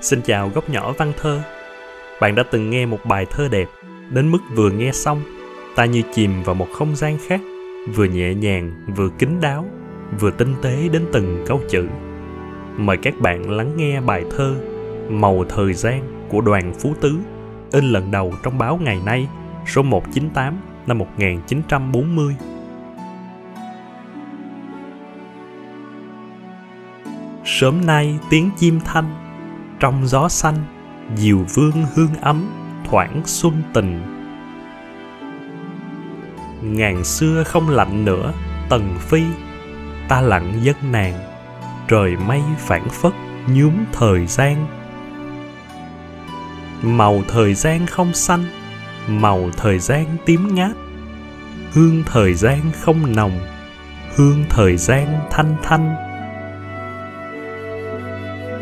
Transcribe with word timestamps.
Xin 0.00 0.22
chào 0.22 0.48
góc 0.48 0.70
nhỏ 0.70 0.92
văn 0.98 1.12
thơ. 1.20 1.42
Bạn 2.20 2.34
đã 2.34 2.42
từng 2.50 2.70
nghe 2.70 2.86
một 2.86 2.98
bài 3.04 3.26
thơ 3.30 3.48
đẹp, 3.48 3.68
đến 4.10 4.30
mức 4.30 4.38
vừa 4.54 4.70
nghe 4.70 4.92
xong, 4.92 5.22
ta 5.76 5.84
như 5.84 6.02
chìm 6.14 6.42
vào 6.42 6.54
một 6.54 6.68
không 6.72 6.96
gian 6.96 7.18
khác, 7.26 7.40
vừa 7.94 8.04
nhẹ 8.04 8.34
nhàng, 8.34 8.84
vừa 8.96 9.08
kín 9.18 9.40
đáo, 9.40 9.64
vừa 10.20 10.30
tinh 10.30 10.54
tế 10.62 10.88
đến 10.92 11.06
từng 11.12 11.44
câu 11.46 11.60
chữ. 11.68 11.88
Mời 12.76 12.96
các 12.96 13.14
bạn 13.20 13.50
lắng 13.50 13.72
nghe 13.76 14.00
bài 14.00 14.24
thơ 14.36 14.54
Màu 15.08 15.44
thời 15.48 15.74
gian 15.74 16.26
của 16.28 16.40
Đoàn 16.40 16.74
Phú 16.74 16.94
Tứ, 17.00 17.18
in 17.72 17.84
lần 17.84 18.10
đầu 18.10 18.34
trong 18.42 18.58
báo 18.58 18.78
ngày 18.82 19.00
nay, 19.06 19.28
số 19.66 19.82
198 19.82 20.60
năm 20.86 20.98
1940. 20.98 22.36
Sớm 27.44 27.86
nay 27.86 28.18
tiếng 28.30 28.50
chim 28.58 28.80
thanh 28.84 29.27
trong 29.80 30.06
gió 30.06 30.28
xanh 30.28 30.56
diều 31.16 31.38
vương 31.54 31.86
hương 31.94 32.14
ấm, 32.20 32.50
thoảng 32.84 33.22
xuân 33.24 33.62
tình. 33.74 34.00
Ngàn 36.62 37.04
xưa 37.04 37.44
không 37.44 37.68
lạnh 37.68 38.04
nữa, 38.04 38.32
tần 38.68 38.94
phi, 38.98 39.22
ta 40.08 40.20
lặng 40.20 40.52
dân 40.62 40.76
nàng, 40.92 41.14
trời 41.88 42.16
mây 42.16 42.42
phản 42.58 42.88
phất 42.88 43.12
nhuốm 43.46 43.72
thời 43.92 44.26
gian. 44.26 44.66
Màu 46.82 47.22
thời 47.28 47.54
gian 47.54 47.86
không 47.86 48.14
xanh, 48.14 48.44
màu 49.08 49.50
thời 49.56 49.78
gian 49.78 50.04
tím 50.24 50.54
ngát, 50.54 50.72
hương 51.72 52.02
thời 52.06 52.34
gian 52.34 52.60
không 52.80 53.16
nồng, 53.16 53.38
hương 54.16 54.44
thời 54.50 54.76
gian 54.76 55.06
thanh 55.30 55.56
thanh 55.62 56.07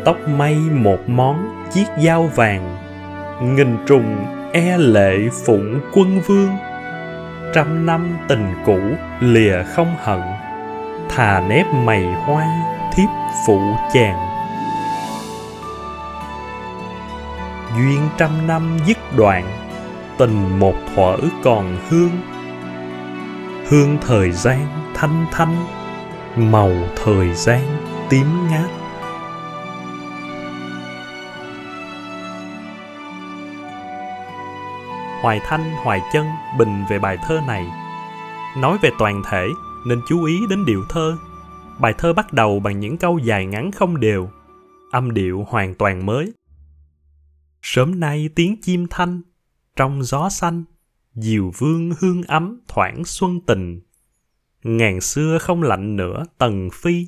tóc 0.07 0.27
mây 0.27 0.55
một 0.55 1.09
món, 1.09 1.65
chiếc 1.73 1.85
dao 2.03 2.23
vàng. 2.23 2.77
Nghìn 3.41 3.77
trùng 3.87 4.25
e 4.53 4.77
lệ 4.77 5.17
phụng 5.45 5.79
quân 5.93 6.21
vương. 6.27 6.49
Trăm 7.53 7.85
năm 7.85 8.17
tình 8.27 8.53
cũ 8.65 8.79
lìa 9.19 9.63
không 9.63 9.95
hận. 9.99 10.21
Thà 11.09 11.43
nếp 11.49 11.65
mày 11.73 12.03
hoa, 12.03 12.45
thiếp 12.93 13.09
phụ 13.47 13.59
chàng. 13.93 14.19
Duyên 17.77 18.09
trăm 18.17 18.47
năm 18.47 18.77
dứt 18.85 18.97
đoạn, 19.17 19.43
tình 20.17 20.59
một 20.59 20.75
thuở 20.95 21.17
còn 21.43 21.77
hương. 21.89 22.21
Hương 23.69 23.97
thời 24.07 24.31
gian 24.31 24.67
thanh 24.93 25.25
thanh, 25.31 25.65
màu 26.35 26.71
thời 27.03 27.33
gian 27.33 27.61
tím 28.09 28.27
ngát. 28.51 28.86
Hoài 35.27 35.41
Thanh, 35.43 35.71
Hoài 35.83 36.01
Chân 36.13 36.25
bình 36.57 36.85
về 36.89 36.99
bài 36.99 37.17
thơ 37.27 37.41
này. 37.47 37.65
Nói 38.57 38.77
về 38.81 38.89
toàn 38.99 39.21
thể, 39.29 39.47
nên 39.87 40.01
chú 40.07 40.23
ý 40.23 40.39
đến 40.49 40.65
điệu 40.65 40.83
thơ. 40.89 41.17
Bài 41.79 41.93
thơ 41.97 42.13
bắt 42.13 42.33
đầu 42.33 42.59
bằng 42.59 42.79
những 42.79 42.97
câu 42.97 43.17
dài 43.17 43.45
ngắn 43.45 43.71
không 43.71 43.99
đều, 43.99 44.29
âm 44.91 45.13
điệu 45.13 45.45
hoàn 45.49 45.75
toàn 45.75 46.05
mới. 46.05 46.33
Sớm 47.61 47.99
nay 47.99 48.29
tiếng 48.35 48.61
chim 48.61 48.87
thanh, 48.89 49.21
trong 49.75 50.03
gió 50.03 50.29
xanh, 50.29 50.63
diều 51.13 51.51
vương 51.57 51.91
hương 51.99 52.23
ấm 52.23 52.59
thoảng 52.67 53.05
xuân 53.05 53.39
tình. 53.47 53.81
Ngàn 54.63 55.01
xưa 55.01 55.37
không 55.37 55.63
lạnh 55.63 55.95
nữa 55.95 56.25
tầng 56.37 56.69
phi, 56.73 57.07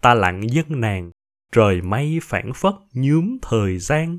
ta 0.00 0.14
lặng 0.14 0.50
dân 0.50 0.80
nàng, 0.80 1.10
trời 1.52 1.82
mây 1.82 2.18
phản 2.22 2.52
phất 2.52 2.74
nhuốm 2.92 3.36
thời 3.42 3.78
gian 3.78 4.18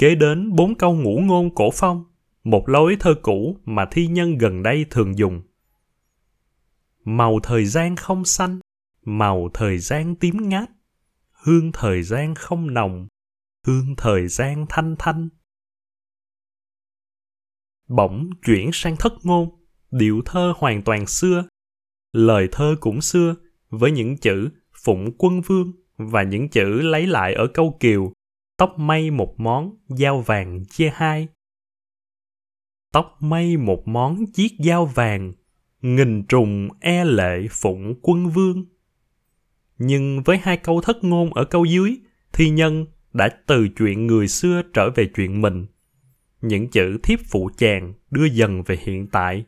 Kế 0.00 0.14
đến 0.14 0.56
bốn 0.56 0.74
câu 0.74 0.94
ngũ 0.94 1.20
ngôn 1.20 1.54
cổ 1.54 1.70
phong, 1.74 2.04
một 2.44 2.68
lối 2.68 2.96
thơ 3.00 3.14
cũ 3.22 3.56
mà 3.64 3.86
thi 3.90 4.06
nhân 4.06 4.38
gần 4.38 4.62
đây 4.62 4.86
thường 4.90 5.18
dùng. 5.18 5.42
Màu 7.04 7.40
thời 7.42 7.64
gian 7.64 7.96
không 7.96 8.24
xanh, 8.24 8.60
màu 9.04 9.48
thời 9.54 9.78
gian 9.78 10.16
tím 10.16 10.48
ngát, 10.48 10.70
hương 11.32 11.72
thời 11.72 12.02
gian 12.02 12.34
không 12.34 12.74
nồng, 12.74 13.08
hương 13.66 13.94
thời 13.96 14.28
gian 14.28 14.66
thanh 14.68 14.96
thanh. 14.98 15.28
Bỗng 17.88 18.30
chuyển 18.46 18.70
sang 18.72 18.96
thất 18.96 19.12
ngôn, 19.22 19.48
điệu 19.90 20.22
thơ 20.24 20.52
hoàn 20.56 20.82
toàn 20.82 21.06
xưa. 21.06 21.44
Lời 22.12 22.48
thơ 22.52 22.76
cũng 22.80 23.00
xưa, 23.00 23.34
với 23.70 23.90
những 23.90 24.16
chữ 24.16 24.48
phụng 24.84 25.10
quân 25.18 25.40
vương 25.40 25.72
và 25.96 26.22
những 26.22 26.48
chữ 26.48 26.64
lấy 26.64 27.06
lại 27.06 27.34
ở 27.34 27.46
câu 27.54 27.76
kiều 27.80 28.12
tóc 28.60 28.78
mây 28.78 29.10
một 29.10 29.40
món, 29.40 29.76
dao 29.88 30.20
vàng 30.20 30.64
chia 30.64 30.92
hai. 30.94 31.28
Tóc 32.92 33.16
mây 33.20 33.56
một 33.56 33.88
món, 33.88 34.26
chiếc 34.32 34.48
dao 34.58 34.86
vàng, 34.86 35.32
nghìn 35.82 36.26
trùng 36.26 36.68
e 36.80 37.04
lệ 37.04 37.46
phụng 37.50 37.94
quân 38.02 38.30
vương. 38.30 38.64
Nhưng 39.78 40.22
với 40.22 40.38
hai 40.38 40.56
câu 40.56 40.80
thất 40.80 41.04
ngôn 41.04 41.34
ở 41.34 41.44
câu 41.44 41.64
dưới, 41.64 41.96
thi 42.32 42.50
nhân 42.50 42.86
đã 43.12 43.28
từ 43.46 43.68
chuyện 43.76 44.06
người 44.06 44.28
xưa 44.28 44.62
trở 44.72 44.90
về 44.90 45.10
chuyện 45.14 45.40
mình. 45.40 45.66
Những 46.40 46.68
chữ 46.68 46.98
thiếp 47.02 47.18
phụ 47.30 47.50
chàng 47.58 47.94
đưa 48.10 48.24
dần 48.24 48.62
về 48.62 48.76
hiện 48.80 49.06
tại, 49.06 49.44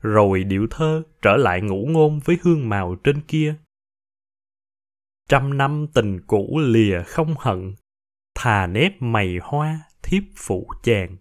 rồi 0.00 0.44
điệu 0.44 0.66
thơ 0.70 1.02
trở 1.22 1.36
lại 1.36 1.60
ngũ 1.60 1.86
ngôn 1.86 2.20
với 2.24 2.38
hương 2.42 2.68
màu 2.68 2.94
trên 2.94 3.20
kia. 3.20 3.54
Trăm 5.28 5.58
năm 5.58 5.86
tình 5.94 6.20
cũ 6.26 6.58
lìa 6.58 7.02
không 7.02 7.34
hận 7.38 7.74
thà 8.34 8.66
nếp 8.66 9.02
mày 9.02 9.38
hoa, 9.42 9.80
thiếp 10.02 10.22
phụ 10.36 10.68
chàng. 10.82 11.16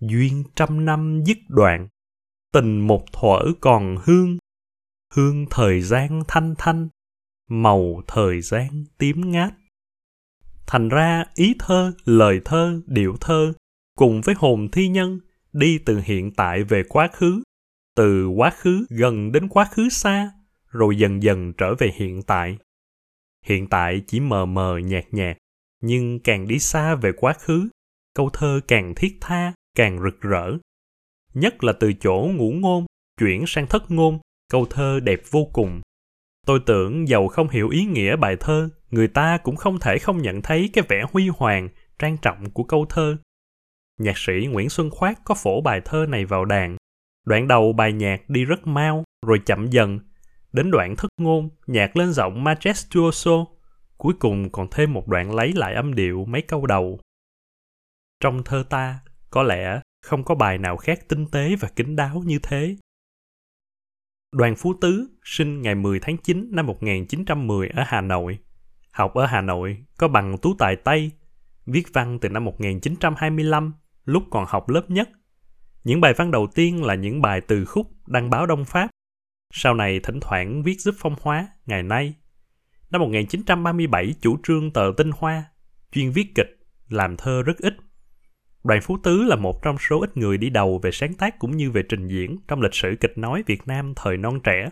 Duyên 0.00 0.44
trăm 0.56 0.84
năm 0.84 1.22
dứt 1.24 1.38
đoạn, 1.48 1.88
tình 2.52 2.86
một 2.86 3.04
thuở 3.12 3.38
còn 3.60 3.96
hương. 4.04 4.38
Hương 5.14 5.46
thời 5.50 5.80
gian 5.80 6.22
thanh 6.28 6.54
thanh, 6.58 6.88
màu 7.48 8.02
thời 8.06 8.40
gian 8.40 8.84
tím 8.98 9.30
ngát. 9.30 9.52
Thành 10.66 10.88
ra 10.88 11.24
ý 11.34 11.54
thơ, 11.58 11.92
lời 12.04 12.40
thơ, 12.44 12.80
điệu 12.86 13.16
thơ 13.20 13.52
cùng 13.96 14.20
với 14.20 14.34
hồn 14.38 14.68
thi 14.72 14.88
nhân 14.88 15.20
đi 15.52 15.78
từ 15.78 16.00
hiện 16.04 16.30
tại 16.30 16.62
về 16.64 16.82
quá 16.88 17.08
khứ, 17.12 17.42
từ 17.96 18.26
quá 18.26 18.50
khứ 18.50 18.86
gần 18.90 19.32
đến 19.32 19.48
quá 19.48 19.68
khứ 19.72 19.88
xa, 19.88 20.32
rồi 20.70 20.96
dần 20.96 21.22
dần 21.22 21.52
trở 21.52 21.74
về 21.74 21.92
hiện 21.94 22.22
tại. 22.22 22.58
Hiện 23.44 23.66
tại 23.68 24.02
chỉ 24.06 24.20
mờ 24.20 24.46
mờ 24.46 24.78
nhạt 24.78 25.04
nhạt 25.10 25.36
nhưng 25.80 26.20
càng 26.20 26.48
đi 26.48 26.58
xa 26.58 26.94
về 26.94 27.12
quá 27.16 27.32
khứ, 27.32 27.68
câu 28.14 28.30
thơ 28.32 28.60
càng 28.68 28.94
thiết 28.94 29.18
tha, 29.20 29.52
càng 29.76 29.98
rực 30.02 30.20
rỡ. 30.20 30.52
Nhất 31.34 31.64
là 31.64 31.72
từ 31.72 31.92
chỗ 31.92 32.30
ngũ 32.34 32.50
ngôn, 32.50 32.86
chuyển 33.18 33.44
sang 33.46 33.66
thất 33.66 33.90
ngôn, 33.90 34.18
câu 34.50 34.66
thơ 34.66 35.00
đẹp 35.00 35.20
vô 35.30 35.44
cùng. 35.52 35.80
Tôi 36.46 36.60
tưởng 36.66 37.08
giàu 37.08 37.28
không 37.28 37.48
hiểu 37.48 37.68
ý 37.68 37.84
nghĩa 37.84 38.16
bài 38.16 38.36
thơ, 38.40 38.68
người 38.90 39.08
ta 39.08 39.38
cũng 39.38 39.56
không 39.56 39.78
thể 39.78 39.98
không 39.98 40.22
nhận 40.22 40.42
thấy 40.42 40.70
cái 40.72 40.84
vẻ 40.88 41.04
huy 41.12 41.28
hoàng, 41.28 41.68
trang 41.98 42.16
trọng 42.22 42.50
của 42.50 42.64
câu 42.64 42.86
thơ. 42.88 43.16
Nhạc 43.98 44.18
sĩ 44.18 44.32
nguyễn 44.50 44.68
xuân 44.68 44.90
khoát 44.90 45.18
có 45.24 45.34
phổ 45.34 45.60
bài 45.60 45.80
thơ 45.84 46.06
này 46.08 46.24
vào 46.24 46.44
đàn. 46.44 46.76
Đoạn 47.26 47.48
đầu 47.48 47.72
bài 47.72 47.92
nhạc 47.92 48.30
đi 48.30 48.44
rất 48.44 48.66
mau, 48.66 49.04
rồi 49.26 49.40
chậm 49.46 49.66
dần. 49.66 49.98
Đến 50.52 50.70
đoạn 50.70 50.96
thất 50.96 51.08
ngôn, 51.20 51.48
nhạc 51.66 51.96
lên 51.96 52.12
giọng 52.12 52.44
majestuoso 52.44 53.44
cuối 54.00 54.14
cùng 54.18 54.50
còn 54.52 54.68
thêm 54.70 54.92
một 54.92 55.08
đoạn 55.08 55.34
lấy 55.34 55.52
lại 55.52 55.74
âm 55.74 55.94
điệu 55.94 56.24
mấy 56.24 56.42
câu 56.42 56.66
đầu. 56.66 57.00
Trong 58.20 58.44
thơ 58.44 58.64
ta, 58.70 59.00
có 59.30 59.42
lẽ 59.42 59.80
không 60.02 60.24
có 60.24 60.34
bài 60.34 60.58
nào 60.58 60.76
khác 60.76 61.08
tinh 61.08 61.26
tế 61.26 61.56
và 61.60 61.68
kín 61.76 61.96
đáo 61.96 62.22
như 62.26 62.38
thế. 62.42 62.76
Đoàn 64.32 64.54
Phú 64.56 64.74
Tứ 64.80 65.08
sinh 65.24 65.62
ngày 65.62 65.74
10 65.74 66.00
tháng 66.00 66.16
9 66.16 66.48
năm 66.50 66.66
1910 66.66 67.68
ở 67.68 67.82
Hà 67.86 68.00
Nội. 68.00 68.38
Học 68.90 69.14
ở 69.14 69.26
Hà 69.26 69.40
Nội 69.40 69.84
có 69.98 70.08
bằng 70.08 70.38
tú 70.38 70.54
tài 70.58 70.76
Tây, 70.76 71.10
viết 71.66 71.84
văn 71.92 72.18
từ 72.20 72.28
năm 72.28 72.44
1925, 72.44 73.72
lúc 74.04 74.22
còn 74.30 74.44
học 74.48 74.68
lớp 74.68 74.90
nhất. 74.90 75.08
Những 75.84 76.00
bài 76.00 76.14
văn 76.16 76.30
đầu 76.30 76.48
tiên 76.54 76.84
là 76.84 76.94
những 76.94 77.22
bài 77.22 77.40
từ 77.48 77.64
khúc 77.64 78.08
đăng 78.08 78.30
báo 78.30 78.46
Đông 78.46 78.64
Pháp. 78.64 78.90
Sau 79.54 79.74
này 79.74 80.00
thỉnh 80.02 80.20
thoảng 80.20 80.62
viết 80.62 80.80
giúp 80.80 80.94
phong 80.98 81.14
hóa, 81.20 81.48
ngày 81.66 81.82
nay 81.82 82.14
Năm 82.90 83.00
1937 83.00 84.14
chủ 84.20 84.38
trương 84.42 84.70
tờ 84.70 84.92
Tinh 84.96 85.10
Hoa, 85.18 85.44
chuyên 85.92 86.10
viết 86.10 86.34
kịch, 86.34 86.58
làm 86.88 87.16
thơ 87.16 87.42
rất 87.42 87.58
ít. 87.58 87.76
Đoàn 88.64 88.80
Phú 88.82 88.98
Tứ 89.02 89.22
là 89.22 89.36
một 89.36 89.62
trong 89.62 89.76
số 89.88 90.00
ít 90.00 90.16
người 90.16 90.38
đi 90.38 90.50
đầu 90.50 90.78
về 90.82 90.90
sáng 90.90 91.14
tác 91.14 91.38
cũng 91.38 91.56
như 91.56 91.70
về 91.70 91.82
trình 91.88 92.08
diễn 92.08 92.36
trong 92.48 92.60
lịch 92.60 92.74
sử 92.74 92.94
kịch 93.00 93.18
nói 93.18 93.42
Việt 93.46 93.68
Nam 93.68 93.92
thời 93.96 94.16
non 94.16 94.40
trẻ. 94.44 94.70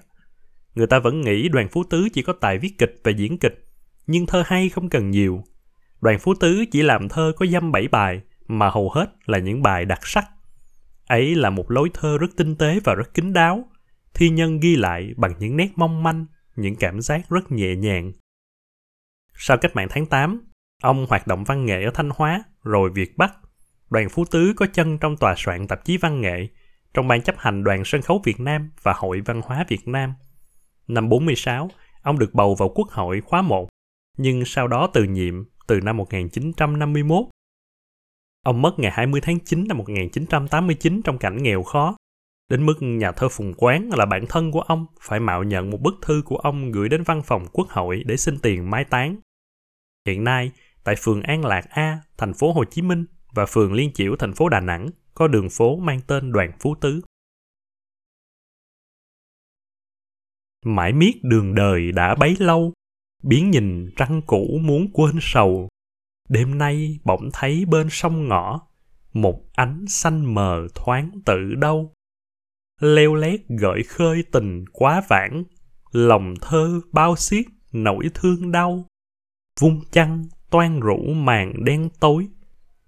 Người 0.74 0.86
ta 0.86 0.98
vẫn 0.98 1.20
nghĩ 1.20 1.48
Đoàn 1.48 1.68
Phú 1.68 1.84
Tứ 1.90 2.08
chỉ 2.12 2.22
có 2.22 2.32
tài 2.32 2.58
viết 2.58 2.78
kịch 2.78 3.00
và 3.04 3.10
diễn 3.10 3.38
kịch, 3.38 3.68
nhưng 4.06 4.26
thơ 4.26 4.42
hay 4.46 4.68
không 4.68 4.88
cần 4.88 5.10
nhiều. 5.10 5.44
Đoàn 6.00 6.18
Phú 6.18 6.34
Tứ 6.34 6.64
chỉ 6.70 6.82
làm 6.82 7.08
thơ 7.08 7.32
có 7.36 7.46
dăm 7.46 7.72
bảy 7.72 7.88
bài, 7.88 8.20
mà 8.48 8.70
hầu 8.70 8.90
hết 8.90 9.06
là 9.26 9.38
những 9.38 9.62
bài 9.62 9.84
đặc 9.84 10.00
sắc. 10.02 10.26
Ấy 11.06 11.34
là 11.34 11.50
một 11.50 11.70
lối 11.70 11.90
thơ 11.94 12.18
rất 12.18 12.30
tinh 12.36 12.56
tế 12.56 12.80
và 12.84 12.94
rất 12.94 13.14
kín 13.14 13.32
đáo, 13.32 13.68
thi 14.14 14.30
nhân 14.30 14.60
ghi 14.60 14.76
lại 14.76 15.10
bằng 15.16 15.32
những 15.38 15.56
nét 15.56 15.68
mong 15.76 16.02
manh, 16.02 16.26
những 16.58 16.76
cảm 16.76 17.00
giác 17.00 17.28
rất 17.30 17.52
nhẹ 17.52 17.76
nhàng. 17.76 18.12
Sau 19.34 19.58
cách 19.58 19.76
mạng 19.76 19.88
tháng 19.90 20.06
8, 20.06 20.40
ông 20.82 21.06
hoạt 21.08 21.26
động 21.26 21.44
văn 21.44 21.66
nghệ 21.66 21.84
ở 21.84 21.90
Thanh 21.94 22.10
Hóa, 22.14 22.42
rồi 22.62 22.90
Việt 22.90 23.16
Bắc. 23.16 23.34
Đoàn 23.90 24.08
Phú 24.08 24.24
Tứ 24.24 24.52
có 24.56 24.66
chân 24.66 24.98
trong 24.98 25.16
tòa 25.16 25.34
soạn 25.36 25.66
tạp 25.66 25.84
chí 25.84 25.96
văn 25.96 26.20
nghệ, 26.20 26.48
trong 26.94 27.08
ban 27.08 27.22
chấp 27.22 27.34
hành 27.38 27.64
Đoàn 27.64 27.82
Sân 27.84 28.02
khấu 28.02 28.20
Việt 28.24 28.40
Nam 28.40 28.70
và 28.82 28.92
Hội 28.96 29.20
Văn 29.24 29.40
hóa 29.44 29.64
Việt 29.68 29.88
Nam. 29.88 30.14
Năm 30.88 31.08
46, 31.08 31.70
ông 32.02 32.18
được 32.18 32.34
bầu 32.34 32.54
vào 32.54 32.68
Quốc 32.68 32.88
hội 32.90 33.20
khóa 33.20 33.42
1, 33.42 33.68
nhưng 34.18 34.44
sau 34.44 34.68
đó 34.68 34.90
từ 34.94 35.04
nhiệm 35.04 35.44
từ 35.66 35.80
năm 35.80 35.96
1951. 35.96 37.24
Ông 38.44 38.62
mất 38.62 38.78
ngày 38.78 38.90
20 38.94 39.20
tháng 39.20 39.40
9 39.40 39.68
năm 39.68 39.78
1989 39.78 41.02
trong 41.04 41.18
cảnh 41.18 41.42
nghèo 41.42 41.62
khó, 41.62 41.96
đến 42.48 42.66
mức 42.66 42.74
nhà 42.80 43.12
thơ 43.12 43.28
Phùng 43.28 43.54
Quán 43.56 43.90
là 43.96 44.06
bạn 44.06 44.24
thân 44.28 44.50
của 44.50 44.60
ông 44.60 44.86
phải 45.00 45.20
mạo 45.20 45.42
nhận 45.42 45.70
một 45.70 45.80
bức 45.80 45.94
thư 46.02 46.22
của 46.24 46.36
ông 46.36 46.72
gửi 46.72 46.88
đến 46.88 47.02
văn 47.02 47.22
phòng 47.22 47.46
quốc 47.52 47.68
hội 47.68 48.02
để 48.06 48.16
xin 48.16 48.38
tiền 48.38 48.70
mai 48.70 48.84
táng. 48.84 49.16
Hiện 50.06 50.24
nay, 50.24 50.52
tại 50.84 50.94
phường 50.98 51.22
An 51.22 51.44
Lạc 51.44 51.64
A, 51.70 52.00
thành 52.16 52.34
phố 52.34 52.52
Hồ 52.52 52.64
Chí 52.64 52.82
Minh 52.82 53.04
và 53.32 53.46
phường 53.46 53.72
Liên 53.72 53.92
Chiểu, 53.92 54.16
thành 54.16 54.34
phố 54.34 54.48
Đà 54.48 54.60
Nẵng 54.60 54.88
có 55.14 55.28
đường 55.28 55.48
phố 55.50 55.76
mang 55.76 56.00
tên 56.06 56.32
Đoàn 56.32 56.52
Phú 56.60 56.74
Tứ. 56.80 57.00
Mãi 60.64 60.92
miết 60.92 61.12
đường 61.22 61.54
đời 61.54 61.92
đã 61.92 62.14
bấy 62.14 62.36
lâu, 62.38 62.72
biến 63.22 63.50
nhìn 63.50 63.90
trăng 63.96 64.22
cũ 64.26 64.58
muốn 64.62 64.90
quên 64.92 65.18
sầu. 65.20 65.68
Đêm 66.28 66.58
nay 66.58 66.98
bỗng 67.04 67.30
thấy 67.32 67.64
bên 67.64 67.86
sông 67.90 68.28
ngõ, 68.28 68.60
một 69.12 69.44
ánh 69.52 69.84
xanh 69.88 70.34
mờ 70.34 70.66
thoáng 70.74 71.10
tự 71.24 71.54
đâu 71.54 71.94
leo 72.80 73.14
lét 73.14 73.40
gợi 73.48 73.82
khơi 73.82 74.24
tình 74.32 74.64
quá 74.72 75.02
vãng, 75.08 75.44
lòng 75.92 76.34
thơ 76.40 76.80
bao 76.92 77.16
xiết 77.16 77.44
nỗi 77.72 78.10
thương 78.14 78.52
đau. 78.52 78.86
Vung 79.60 79.80
chăn 79.90 80.24
toan 80.50 80.80
rũ 80.80 80.96
màn 81.14 81.64
đen 81.64 81.88
tối, 82.00 82.28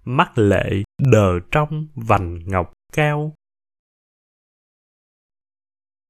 mắt 0.03 0.37
lệ 0.37 0.83
đờ 1.11 1.39
trong 1.51 1.87
vành 1.95 2.39
ngọc 2.45 2.73
cao. 2.93 3.33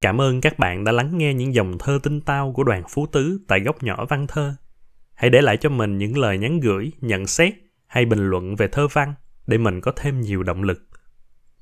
Cảm 0.01 0.21
ơn 0.21 0.41
các 0.41 0.59
bạn 0.59 0.83
đã 0.83 0.91
lắng 0.91 1.17
nghe 1.17 1.33
những 1.33 1.53
dòng 1.53 1.77
thơ 1.79 1.99
tinh 2.03 2.21
tao 2.21 2.53
của 2.53 2.63
đoàn 2.63 2.83
phú 2.89 3.05
tứ 3.05 3.39
tại 3.47 3.59
góc 3.59 3.83
nhỏ 3.83 4.05
văn 4.09 4.27
thơ. 4.27 4.55
Hãy 5.13 5.29
để 5.29 5.41
lại 5.41 5.57
cho 5.57 5.69
mình 5.69 5.97
những 5.97 6.17
lời 6.17 6.37
nhắn 6.37 6.59
gửi, 6.59 6.91
nhận 7.01 7.27
xét 7.27 7.53
hay 7.87 8.05
bình 8.05 8.29
luận 8.29 8.55
về 8.55 8.67
thơ 8.67 8.87
văn 8.93 9.13
để 9.47 9.57
mình 9.57 9.81
có 9.81 9.91
thêm 9.95 10.21
nhiều 10.21 10.43
động 10.43 10.63
lực. 10.63 10.81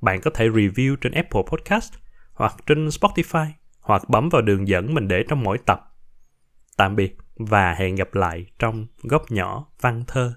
Bạn 0.02 0.22
có 0.22 0.32
thể 0.34 0.50
review 0.50 0.96
trên 0.96 1.12
apple 1.12 1.42
podcast 1.52 1.94
hoặc 2.40 2.56
trên 2.66 2.88
Spotify, 2.88 3.48
hoặc 3.82 4.10
bấm 4.10 4.30
vào 4.30 4.42
đường 4.42 4.68
dẫn 4.68 4.94
mình 4.94 5.08
để 5.08 5.24
trong 5.30 5.44
mỗi 5.44 5.58
tập. 5.66 5.96
Tạm 6.78 6.96
biệt 6.96 7.18
và 7.36 7.74
hẹn 7.74 7.96
gặp 7.96 8.16
lại 8.16 8.46
trong 8.60 8.88
góc 9.04 9.32
nhỏ 9.32 9.66
văn 9.82 10.04
thơ. 10.08 10.34